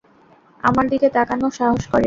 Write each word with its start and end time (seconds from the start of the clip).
আমার 0.63 0.85
দিকে 0.91 1.07
তাকানোর 1.15 1.53
সাহস 1.59 1.83
করে! 1.83 1.99